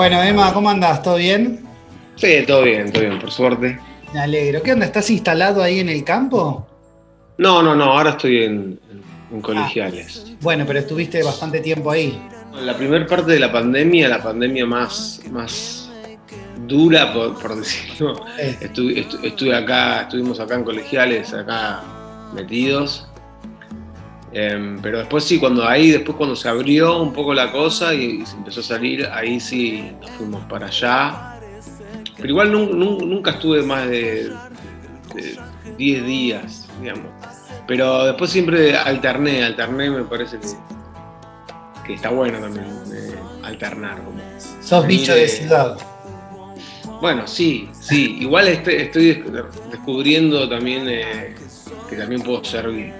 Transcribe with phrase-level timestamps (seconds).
[0.00, 1.02] Bueno, Emma, ¿cómo andás?
[1.02, 1.60] ¿Todo bien?
[2.16, 3.78] Sí, todo bien, todo bien, por suerte.
[4.14, 4.62] Me alegro.
[4.62, 4.86] ¿Qué onda?
[4.86, 6.66] ¿Estás instalado ahí en el campo?
[7.36, 8.80] No, no, no, ahora estoy en,
[9.30, 10.24] en colegiales.
[10.26, 12.18] Ah, bueno, pero estuviste bastante tiempo ahí.
[12.62, 15.90] La primera parte de la pandemia, la pandemia más, más
[16.66, 21.82] dura, por, decirlo, estuve, estuve acá, estuvimos acá en colegiales, acá
[22.34, 23.06] metidos.
[24.32, 28.24] Em, pero después sí, cuando ahí, después cuando se abrió un poco la cosa y,
[28.24, 31.40] se empezó a salir, ahí sí nos fuimos para allá.
[32.16, 34.30] Pero igual nunca, estuve más de
[35.76, 37.10] 10 días, digamos.
[37.66, 44.00] Pero después siempre alterné, alterné me parece que, está bueno también eh, alternar.
[44.62, 45.76] Sos bicho de ciudad.
[47.00, 48.18] Bueno, sí, sí.
[48.20, 49.24] Igual estoy,
[49.70, 51.34] descubriendo también eh,
[51.88, 52.94] que también puedo servir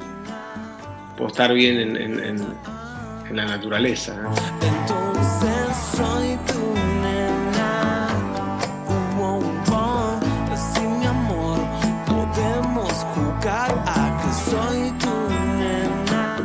[1.21, 4.17] puedo estar bien en, la naturaleza.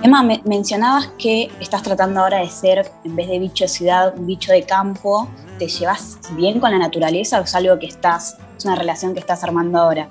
[0.04, 4.28] Emma, mencionabas que estás tratando ahora de ser, en vez de bicho de ciudad, un
[4.28, 5.30] bicho de campo.
[5.58, 9.22] ¿Te llevas bien con la naturaleza o es algo que estás, es una relación que
[9.22, 10.10] estás armando ahora?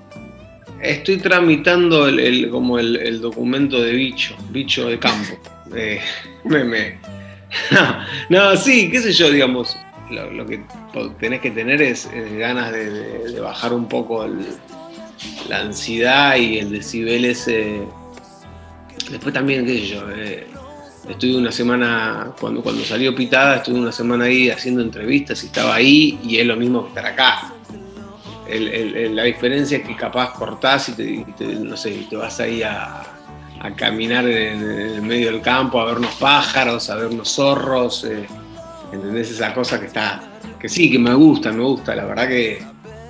[0.80, 5.38] Estoy tramitando el, como el, documento de bicho, bicho de campo.
[5.76, 6.00] Eh,
[8.28, 9.76] no, sí, qué sé yo, digamos.
[10.10, 10.62] Lo, que
[11.18, 12.08] tenés que tener es,
[12.38, 14.24] ganas de, bajar un poco
[15.48, 17.80] la ansiedad y el decibel ese.
[19.10, 20.46] Después también, qué sé yo, eh,
[21.08, 25.74] estuve una semana, cuando, cuando salió Pitada, estuve una semana ahí haciendo entrevistas y estaba
[25.74, 27.53] ahí y es lo mismo que estar acá
[28.60, 33.02] la diferencia es que capaz cortás y te, no sé, te vas ahí a,
[33.76, 38.26] caminar en, el medio del campo, a ver unos pájaros, a ver unos zorros, eh,
[38.92, 39.30] ¿entendés?
[39.30, 40.22] Esa cosa que está,
[40.60, 42.62] que sí, que me gusta, me gusta, la verdad que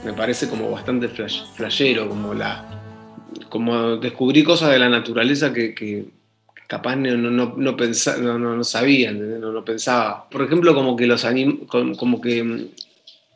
[0.05, 2.75] me parece como bastante flash, flashero, como la
[3.49, 6.07] como descubrí cosas de la naturaleza que,
[6.67, 10.29] capaz no, no, no, pensaba, no, no, sabía, No, no, pensaba.
[10.29, 12.69] Por ejemplo, como que los anim, como que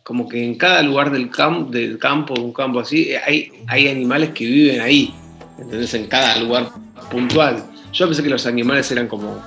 [0.08, 4.30] como que en cada lugar del, campo, del campo, un campo así, hay, hay animales
[4.30, 5.12] que viven ahí,
[5.58, 6.70] entonces en cada lugar
[7.10, 7.62] puntual.
[7.92, 9.38] Yo pensé que los animales eran como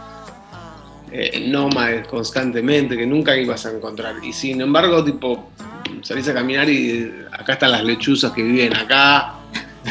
[1.11, 4.17] eh, nómades constantemente, que nunca ibas a encontrar.
[4.23, 5.49] Y sin embargo, tipo,
[6.03, 9.37] salís a caminar y acá están las lechuzas que viven acá,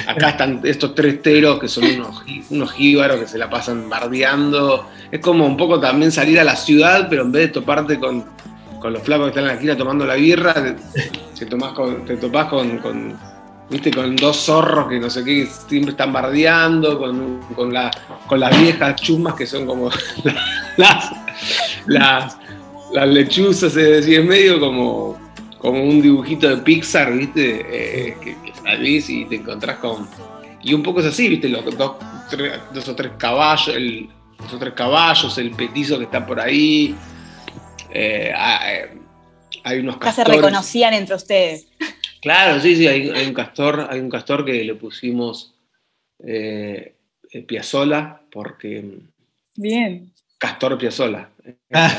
[0.06, 4.88] acá están estos tres teros que son unos, unos jíbaros que se la pasan bardeando.
[5.10, 8.38] Es como un poco también salir a la ciudad, pero en vez de toparte con
[8.80, 10.54] con los flacos que están en la esquina tomando la birra,
[11.38, 13.16] te, tomás con, te topás con,
[13.68, 13.90] ¿viste?
[13.90, 19.34] con dos zorros que no sé qué, siempre están bardeando, con, con, las viejas chumas
[19.34, 19.90] que son como
[20.76, 21.12] las,
[21.86, 25.18] las, lechuzas, es decir, es medio como,
[25.58, 27.60] como un dibujito de Pixar, ¿viste?
[27.68, 30.08] Eh, que, salís y te encontrás con...
[30.62, 31.48] Y un poco es así, ¿viste?
[31.48, 31.92] Los dos,
[32.74, 34.08] dos o tres caballos, el,
[34.38, 36.94] dos o tres caballos, el petizo que está por ahí,
[37.92, 38.90] eh, ah, eh,
[39.64, 40.30] hay unos castores.
[40.30, 41.66] se reconocían entre ustedes.
[42.20, 45.54] Claro, sí, sí, hay, un castor, hay un castor que le pusimos
[46.18, 46.94] eh,
[47.46, 48.98] Piazzola porque.
[49.56, 50.12] Bien.
[50.38, 51.30] Castor Piazzola.
[51.72, 51.98] Ah.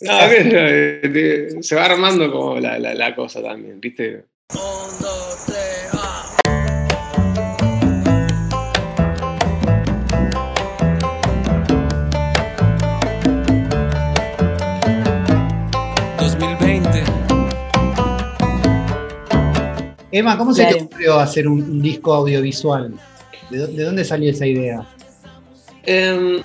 [1.60, 4.24] se va armando como la, la cosa también, ¿viste?
[20.18, 22.94] Emma, ¿cómo se te ocurrió hacer un, disco audiovisual?
[23.50, 24.86] ¿De, dónde salió esa idea?
[25.84, 26.42] Em,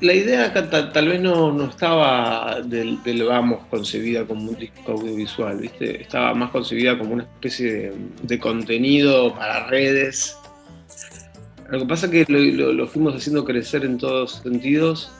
[0.00, 2.98] la idea tal, vez no, estaba del,
[3.28, 6.00] vamos concebida como un disco audiovisual, ¿viste?
[6.00, 7.92] Estaba más concebida como una especie
[8.22, 10.38] de, contenido para redes.
[11.68, 15.12] Lo que pasa es que lo, fuimos haciendo crecer en todos sentidos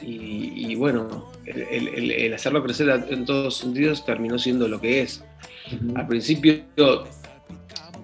[0.00, 5.24] y bueno, el, hacerlo crecer en todos sentidos terminó siendo lo que es.
[5.94, 6.62] Al principio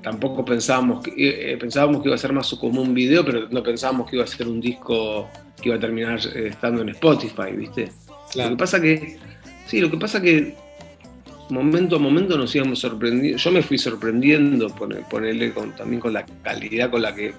[0.03, 1.13] tampoco pensábamos que,
[1.53, 4.25] eh, pensábamos que iba a ser más como un video, pero no pensábamos que iba
[4.25, 5.29] a ser un disco
[5.61, 7.93] que iba a terminar eh, estando en Spotify, ¿viste?
[8.35, 9.19] Lo que pasa que,
[9.67, 10.55] sí, lo que pasa que
[11.51, 14.69] momento a momento nos íbamos sorprendiendo, yo me fui sorprendiendo,
[15.11, 17.35] ponerle también con la calidad con la que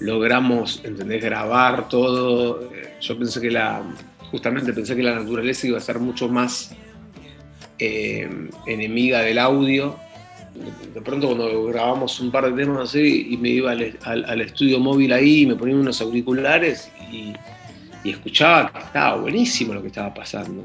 [0.00, 1.22] logramos, ¿entendés?
[1.22, 2.62] Grabar todo.
[2.72, 3.82] Eh, yo pensé que la,
[4.30, 6.74] justamente pensé que la naturaleza iba a ser mucho más
[7.78, 8.28] eh,
[8.66, 9.96] enemiga del audio.
[10.94, 15.12] De pronto cuando grabamos un par de temas así y me iba al, estudio móvil
[15.12, 17.34] ahí y me ponía unos auriculares y,
[18.02, 20.64] y escuchaba que estaba buenísimo lo que estaba pasando.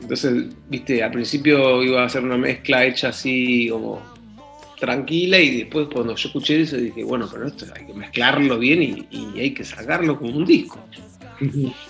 [0.00, 4.02] Entonces, viste, al principio iba a hacer una mezcla hecha así como
[4.78, 9.06] tranquila y después cuando yo escuché eso dije, bueno, pero esto hay que mezclarlo bien
[9.10, 10.78] y, hay que sacarlo como un disco.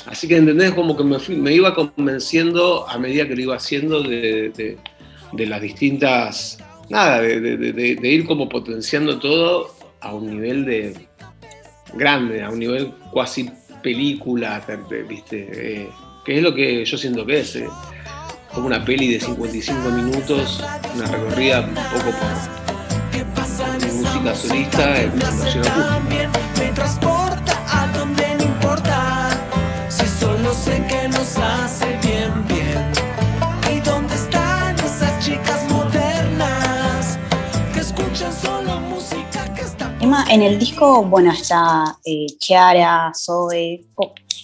[0.07, 4.03] Así que entendés como que me, me iba convenciendo a medida que lo iba haciendo
[4.03, 4.79] de,
[5.33, 6.59] las distintas,
[6.89, 11.09] nada, de, ir como potenciando todo a un nivel de
[11.95, 13.51] grande, a un nivel cuasi
[13.83, 14.65] película,
[15.09, 15.49] ¿viste?
[15.53, 15.89] Eh,
[16.25, 17.57] que es lo que yo siento que es.
[17.57, 17.69] Eh,
[18.55, 20.65] como una peli de 55 minutos,
[20.95, 22.29] una recorrida un poco por
[23.93, 25.13] música solista en
[31.35, 32.93] nos hace bien, bien.
[33.73, 37.19] ¿Y dónde están esas chicas modernas
[37.73, 39.97] que escuchan solo música que está...
[40.01, 43.85] Emma, en el disco, bueno, está eh, Chiara, Zoe,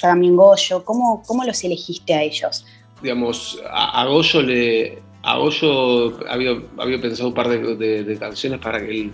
[0.00, 2.64] también Goyo, ¿cómo, ¿cómo los elegiste a ellos?
[3.02, 5.02] digamos, a, Goyo le.
[5.22, 9.12] A Goyo había, había pensado un par de, canciones para que él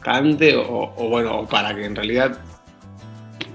[0.00, 2.38] cante, o, bueno, o para que en realidad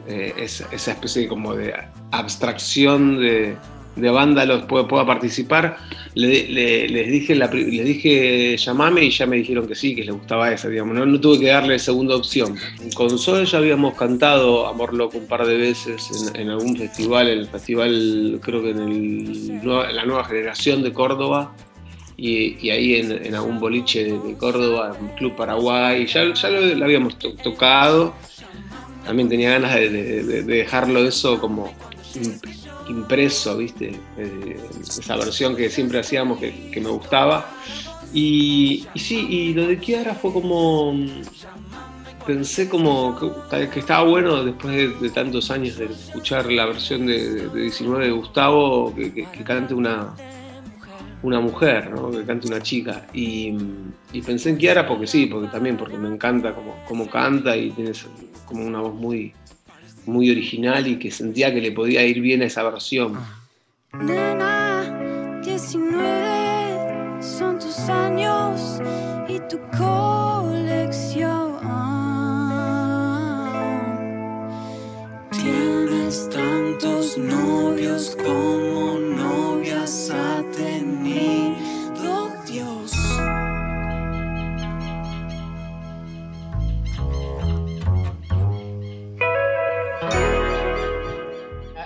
[0.08, 1.74] eh, esa especie como de
[2.20, 3.56] abstracción de,
[3.96, 5.78] de vándalos pueda, pueda participar,
[6.16, 10.52] le, les dije, les dije llamame y ya me dijeron que sí, que les gustaba
[10.52, 12.56] esa, digamos, no, tuve que darle segunda opción.
[12.96, 17.48] Con Zoe ya habíamos cantado Amor Loco un par de veces en, algún festival, el
[17.48, 21.56] festival creo que en, la nueva generación de Córdoba,
[22.16, 28.14] y, ahí en, algún boliche de, Córdoba, Club Paraguay, ya, ya lo, habíamos tocado.
[29.04, 31.74] También tenía ganas de dejarlo eso como
[32.90, 34.00] impreso, ¿viste?
[34.18, 37.50] Eh, esa versión que siempre hacíamos que, me gustaba.
[38.14, 40.96] Y, sí, y lo de Kiara fue como.
[42.26, 43.18] Pensé como
[43.50, 48.96] que, estaba bueno después de, tantos años de escuchar la versión de, 19 de Gustavo,
[48.96, 50.16] que, cante una,
[51.22, 52.12] una mujer, ¿no?
[52.12, 53.08] que cante una chica.
[53.14, 53.58] Y,
[54.26, 57.92] pensé en Kiara porque sí, porque también, porque me encanta como, como canta y tiene
[58.46, 59.34] como una voz muy,
[60.06, 63.18] muy original y que sentía que le podía ir bien a esa versión.
[63.94, 68.82] Nena, 19 son tus años
[69.28, 70.63] y tu colección.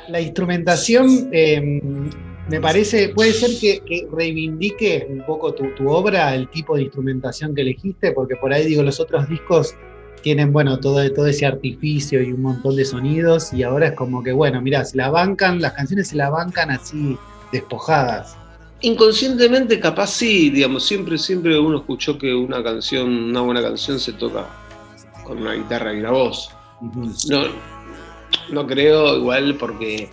[0.09, 1.81] La instrumentación eh,
[2.49, 7.61] me parece, puede ser que, reivindique un poco tu, obra, el tipo de instrumentación que
[7.61, 9.75] elegiste, porque por ahí digo, los otros discos
[10.21, 14.23] tienen, bueno, todo, todo ese artificio y un montón de sonidos, y ahora es como
[14.23, 17.17] que, bueno, mira, se la bancan, las canciones se la bancan así
[17.51, 18.37] despojadas.
[18.81, 24.13] Inconscientemente, capaz sí, digamos, siempre, siempre uno escuchó que una canción, una buena canción se
[24.13, 24.47] toca
[25.23, 26.51] con una guitarra y una voz.
[27.29, 27.43] No,
[28.49, 30.09] no creo, igual porque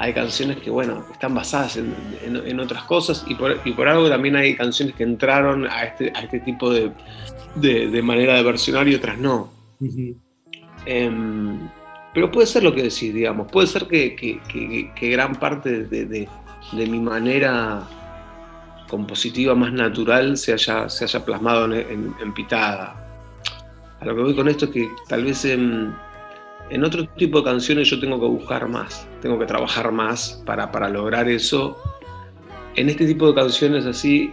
[0.00, 4.36] hay canciones que, bueno, están basadas en, otras cosas y por, y por, algo también
[4.36, 6.92] hay canciones que entraron a este, a este tipo de,
[8.02, 9.50] manera de versionar y otras no.
[10.86, 11.68] Em,
[12.14, 14.40] pero puede ser lo que decís, digamos, puede ser que,
[15.00, 16.28] gran parte de,
[16.72, 17.82] mi manera
[18.88, 23.04] compositiva más natural se haya, se haya plasmado en, en, Pitada.
[24.00, 25.92] A lo que voy con esto es que tal vez en
[26.70, 30.70] en otro tipo de canciones yo tengo que buscar más, tengo que trabajar más para,
[30.70, 31.80] para lograr eso.
[32.74, 34.32] En este tipo de canciones así,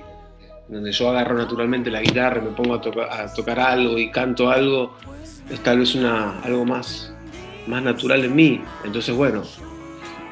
[0.68, 4.96] donde yo agarro naturalmente la guitarra, me pongo a, tocar algo y canto algo,
[5.50, 7.13] es tal vez una, algo más,
[7.68, 8.62] más natural en mí.
[8.84, 9.44] Entonces, bueno,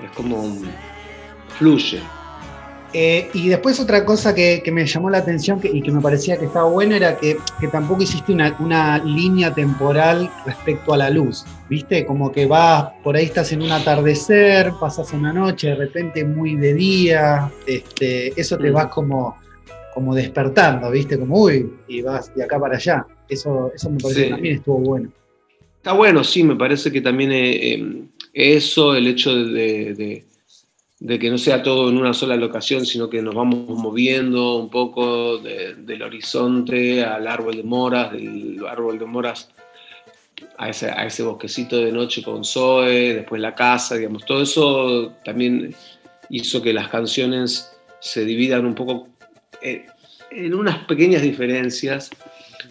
[0.03, 0.57] es como
[1.57, 2.01] fluye.
[2.95, 6.45] Eh, y después otra cosa que, me llamó la atención y que me parecía que
[6.45, 7.37] estaba bueno era que,
[7.71, 12.05] tampoco hiciste una, línea temporal respecto a la luz, ¿viste?
[12.05, 16.55] Como que vas, por ahí estás en un atardecer, pasas una noche, de repente muy
[16.55, 18.73] de día, este, eso te mm.
[18.73, 19.37] vas como,
[19.95, 21.17] como despertando, ¿viste?
[21.17, 23.07] Como, uy, y vas de acá para allá.
[23.27, 25.09] Eso, eso me parece que también estuvo bueno.
[25.77, 30.25] Está bueno, sí, me parece que también eh, eh, eso, el hecho de de
[31.05, 35.37] que no sea todo en una sola locación, sino que nos vamos moviendo un poco
[35.37, 39.49] del horizonte al árbol de moras, del árbol de moras
[40.57, 45.13] a ese, a ese bosquecito de noche con Zoe, después la casa, digamos, todo eso
[45.25, 45.75] también
[46.29, 49.09] hizo que las canciones se dividan un poco
[49.61, 49.85] eh,
[50.31, 52.11] en unas pequeñas diferencias,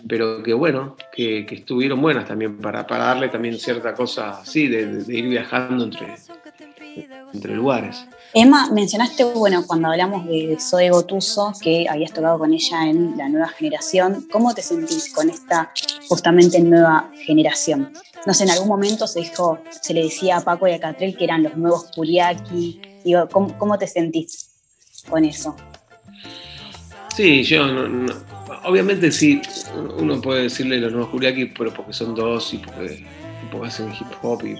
[0.08, 5.04] pero que bueno, que, estuvieron buenas también para, para, darle también cierta cosa así, de
[5.14, 6.16] ir viajando entre,
[7.32, 8.04] entre lugares.
[8.34, 13.28] Emma, mencionaste, bueno, cuando hablamos de Zoe Gotuso, que habías tocado con ella en la
[13.28, 15.70] nueva generación, ¿cómo te sentís con esta
[16.08, 17.92] justamente nueva generación?
[18.24, 21.16] No sé, en algún momento se dijo, se le decía a Paco y a Catrell
[21.16, 22.80] que eran los nuevos Kuriaki.
[23.04, 24.48] Digo, ¿cómo, cómo te sentís
[25.10, 25.54] con eso?
[27.14, 28.14] Sí, yo no- no-
[28.64, 29.42] obviamente sí,
[29.98, 33.92] uno puede decirle los nuevos Kuriaki, pero porque son dos y porque, y porque hacen
[33.92, 34.54] hip hop y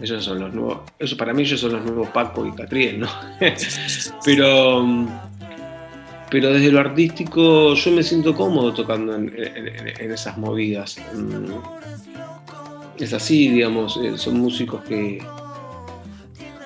[0.00, 3.08] ellos son los nuevos, eso para mí ellos son los nuevos Paco y Catriel, ¿no?
[4.24, 4.84] pero,
[6.30, 10.98] pero desde lo artístico yo me siento cómodo tocando en, en- en esas movidas.
[12.98, 15.22] Es así, digamos, eh, son músicos que,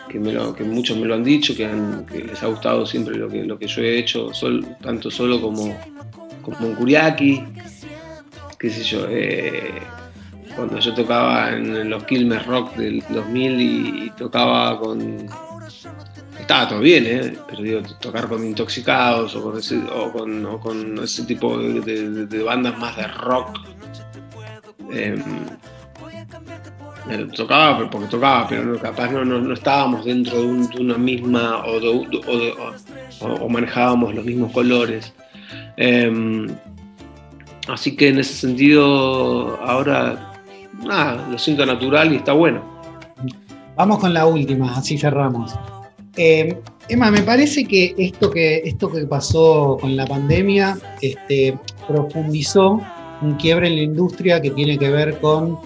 [0.08, 2.86] que, me lo- que muchos me lo han dicho, que, han- que les ha gustado
[2.86, 5.76] siempre lo que, lo que yo he hecho, sol- tanto solo como,
[6.42, 7.44] como en Kuriaki,
[8.58, 9.72] qué sé yo, eh,
[10.56, 15.26] cuando yo tocaba en los Quilmes Rock del 2000 y, tocaba con...
[16.38, 17.34] Estaba todo bien, ¿eh?
[17.48, 20.10] pero digo, tocar con Intoxicados o con ese, o
[20.60, 23.58] con, ese tipo de, bandas más de rock.
[24.90, 25.22] em,
[27.36, 31.64] tocaba porque tocaba, pero no, capaz no, no, no estábamos dentro de, un- una misma
[31.64, 32.54] o, de-
[33.20, 35.12] o manejábamos los mismos colores.
[35.76, 36.48] Em,
[37.68, 40.31] así que en ese sentido, ahora,
[40.84, 42.62] nada, lo siento natural y está bueno.
[43.76, 45.54] Vamos con la última, así cerramos.
[46.16, 46.58] Eh,
[46.88, 51.56] Emma, me parece que esto que, esto que pasó con la pandemia este,
[51.88, 52.80] profundizó
[53.22, 55.58] un quiebre en la industria que tiene que ver con,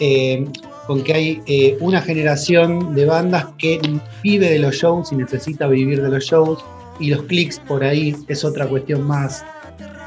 [0.00, 0.44] eh,
[0.86, 3.80] con que hay eh, una generación de bandas que
[4.22, 6.62] vive de los shows y necesita vivir de los shows
[6.98, 9.44] y los clics por ahí es otra cuestión más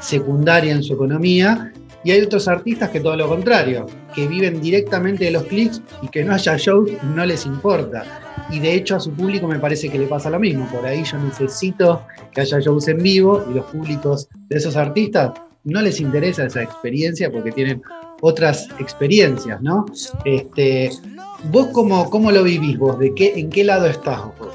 [0.00, 1.72] secundaria en su economía.
[2.02, 6.08] Y hay otros artistas que todo lo contrario, que viven directamente de los clics y
[6.08, 8.04] que no haya shows no les importa.
[8.50, 10.66] Y de hecho a su público me parece que le pasa lo mismo.
[10.70, 12.02] Por ahí yo necesito
[12.32, 15.32] que haya shows en vivo y los públicos de esos artistas
[15.64, 17.82] no les interesa esa experiencia porque tienen
[18.22, 19.84] otras experiencias, ¿no?
[20.24, 20.90] Este,
[21.50, 22.98] ¿Vos cómo, cómo lo vivís vos?
[22.98, 24.54] ¿De qué, ¿En qué lado estás vos?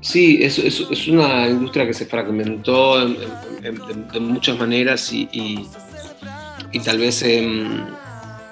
[0.00, 3.16] Sí, es, es- una industria que se fragmentó en-
[4.12, 5.28] de, muchas maneras y-
[6.72, 7.80] y tal vez em,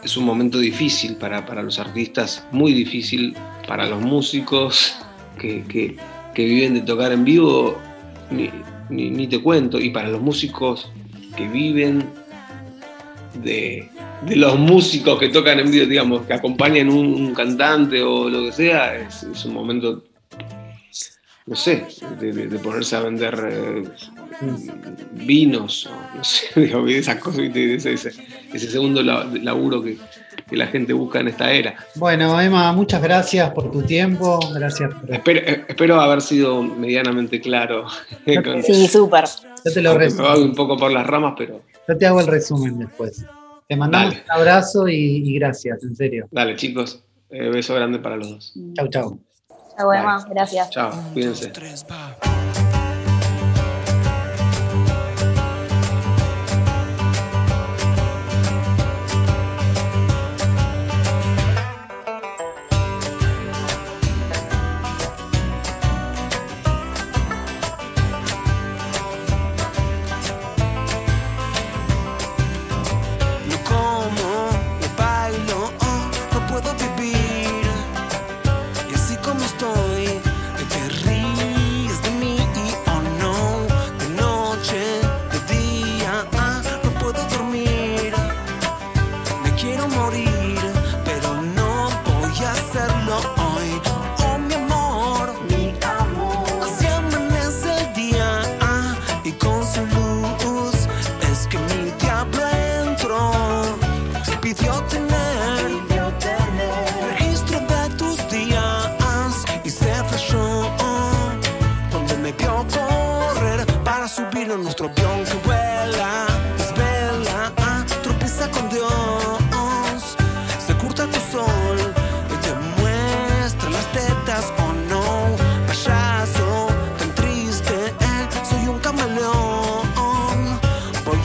[0.03, 4.97] es un momento difícil para, para los artistas, muy difícil para los músicos
[5.39, 5.97] que, que-
[6.35, 7.79] que viven de tocar en vivo,
[8.31, 8.51] ni,
[8.91, 10.91] ni- ni te cuento, y para los músicos
[11.37, 12.05] que viven
[13.43, 13.89] de,
[14.23, 18.45] de los músicos que tocan en vivo, digamos, que acompañan un, un cantante o lo
[18.45, 20.05] que sea, es, un momento
[21.47, 21.87] no sé,
[22.21, 23.85] de ponerse a vender eh,
[25.13, 28.13] vinos, o no sé, digo, esas cosas, ese, ese-
[28.53, 29.99] ese segundo la- laburo que,
[30.49, 31.75] que la gente busca en esta era.
[31.97, 34.39] Bueno, Emma, muchas gracias por tu tiempo.
[34.55, 35.13] Gracias por.
[35.13, 37.87] Espero, eh, espero haber sido medianamente claro.
[38.45, 39.25] con- Sí, súper.
[39.65, 40.29] Yo te lo me resumo.
[40.29, 43.25] voy un poco por las ramas, pero Yo te hago el resumen después.
[43.69, 44.25] Te mandamos Dale.
[44.25, 46.29] un abrazo y, y gracias, en serio.
[46.31, 48.55] dale chicos, eh, beso grande para los dos.
[48.75, 49.19] Chau, chau.
[49.77, 50.25] Chao, Emma.
[50.31, 50.71] Gracias.
[50.71, 51.51] Chao, cuídense.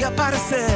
[0.09, 0.70] Voy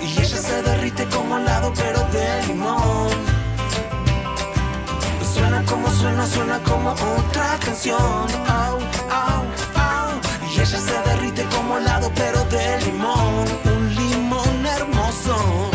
[0.00, 3.10] Y ella se derrite como helado pero de limón.
[5.34, 8.00] Suena como suena, suena como otra canción.
[8.00, 8.78] Oh,
[9.10, 9.44] oh,
[9.76, 10.48] oh.
[10.50, 13.44] Y ella se derrite como helado pero de limón.
[13.64, 15.71] Un limón hermoso.